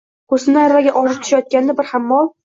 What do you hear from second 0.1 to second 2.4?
Kursini aravaga ortishayotganda, bir hammol